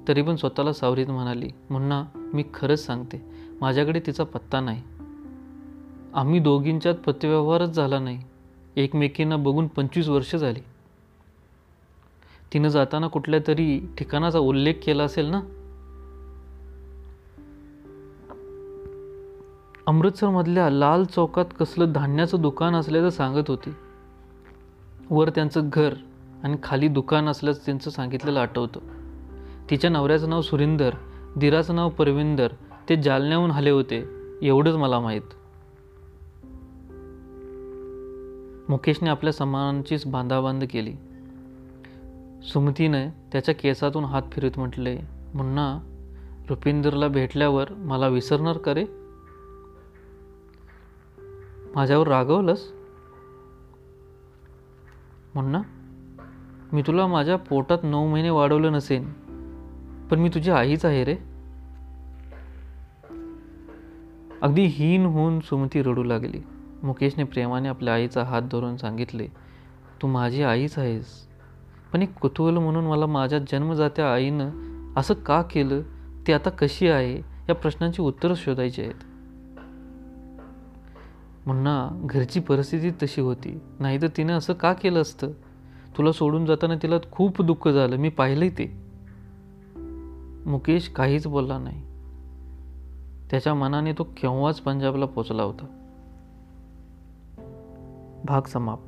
तरी 0.08 0.22
पण 0.22 0.36
स्वतःला 0.36 0.74
सावरीत 0.74 1.08
म्हणाली 1.08 1.50
मुन्ना 1.70 2.04
मी 2.34 2.44
खरंच 2.54 2.86
सांगते. 2.86 3.37
माझ्याकडे 3.62 4.00
तिचा 4.00 4.24
पत्ता 4.24 4.60
नाही. 4.60 4.84
आम्ही 6.14 6.40
दोघींच्यात 6.40 6.96
पत्रव्यवहारच 6.96 7.70
झाला 7.70 8.00
नाही. 8.00 8.20
एकमेकींना 8.76 9.38
बघून 9.38 9.68
पंचवीस 9.68 10.08
वर्ष 10.08 10.36
झाली. 10.36 10.60
तिनं 12.54 12.68
जाताना 12.68 13.08
कुठल्या 13.08 13.40
तरी 13.48 13.90
ठिकाणाचा 13.98 14.40
उल्लेख 14.40 14.74
केला 14.84 15.04
असेल 15.04 15.26
ना? 15.26 15.42
अमृतसरमधल्या 19.88 20.70
लाल 20.70 21.04
चौकात 21.04 21.46
कसलं 21.60 21.92
धान्याचं 21.92 22.42
दुकान 22.42 22.76
असल्याचं 22.76 23.10
सांगत 23.10 23.44
होती. 23.48 23.74
वर 25.10 25.30
त्यांचं 25.30 25.70
घर 25.74 25.94
आणि 26.44 26.58
खाली 26.64 26.88
दुकान 26.88 27.28
असल्याचं 27.28 27.66
त्यांचं 27.66 27.90
सांगितलेलं 27.90 28.40
आठवतं. 28.40 28.80
तिच्या 29.70 29.90
नवऱ्याचं 29.90 30.30
नाव 30.30 30.42
सुरिंदर 30.42 30.90
दिराचं 31.38 31.76
नाव 31.76 31.90
परविंदर 31.90 32.48
ते 32.90 32.96
जालन्याहून 32.96 33.52
आले 33.52 33.70
होते 33.70 34.06
एवढंच 34.42 34.76
मला 34.76 35.00
माहीत. 35.00 35.22
मुकेशने 38.70 39.10
आपल्या 39.10 39.34
समानांचीच 39.34 40.06
बांधाबांध 40.06 40.64
केली. 40.70 40.94
सुमतीने 42.44 43.10
त्याच्या 43.32 43.56
केसातून 43.56 44.04
हात 44.04 44.22
फिरत 44.32 44.52
म्हटले 44.58 45.00
मुन्ना 45.34 45.80
रुपिंदरला 46.50 47.08
भेटल्यावर 47.08 47.74
मला 47.74 48.08
विसरणार 48.08 48.58
का 48.58 48.74
रे? 48.74 48.86
माझ्यावर 51.76 52.08
रागवलंस? 52.08 52.72
मुन्ना 55.36 55.62
मी 56.74 56.82
तुला 56.82 57.08
माझ्या 57.08 57.36
पोटात 57.36 57.78
नऊ 57.84 58.08
महिने 58.08 58.30
वाढवलं 58.30 58.72
नसेन 58.72 59.14
पण 60.08 60.20
मी 60.20 60.30
तुझी 60.30 60.52
आईच 60.52 60.86
आहे 60.86 61.04
रे. 61.04 61.37
अगदी 64.42 64.66
हीन 64.66 65.06
होऊन 65.06 65.40
सुमती 65.40 65.82
रडू 65.82 66.04
लागली. 66.04 66.40
मुकेशने 66.84 67.24
प्रेमाने 67.24 67.70
आपल्या 67.70 67.94
आईचा 67.94 68.24
हात 68.24 68.42
धरून 68.42 68.78
सांगितले 68.78 69.28
तू 70.02 70.08
माझी 70.08 70.44
आईच 70.44 70.80
आहेस. 70.80 71.06
पण 71.94 72.02
एक 72.02 72.14
कुतूहल 72.14 72.58
म्हणून 72.58 72.86
मला 72.86 73.06
माझ्या 73.06 73.40
जन्मजात्या 73.40 74.14
आईनं 74.14 74.50
असं 74.98 75.14
का 75.14 75.42
केलं? 75.42 75.82
ते 76.28 76.34
आता 76.34 76.50
कशी 76.50 76.88
आहे? 76.88 77.18
या 77.50 77.56
प्रश्नांची 77.56 78.02
उत्तरं 78.02 78.34
शोधायची 78.36 78.82
आहेत. 78.82 78.94
मुन्ना 81.48 82.02
घरची 82.04 82.40
परिस्थिती 82.40 82.92
तशी 82.92 83.22
होती. 83.22 83.60
नाही 83.80 84.02
तर 84.02 84.08
तिनं 84.08 84.38
असं 84.38 84.54
का 84.54 84.74
केलं 84.74 85.02
असतं? 85.02 85.28
तुला 85.98 86.12
सोडून 86.12 86.46
जाताना 86.46 86.76
तिला 86.76 86.96
खूप 87.12 87.42
दुःख 87.42 87.68
झालं. 87.68 87.96
मी 87.96 88.10
पाहिलंय 88.10 88.50
ते. 88.50 88.82
मुकेश 90.46 90.88
काहीच 90.88 91.28
बोलला 91.28 91.58
नाही. 91.58 91.97
त्याच्या 93.32 93.54
मनाने 93.54 93.94
तो 93.94 94.04
केव्हाच 94.04 94.60
पंजाबला 94.60 95.06
पोचला 95.06 95.44
होता. 95.44 95.66
भाग 98.26 98.42
समाप्त. 98.42 98.87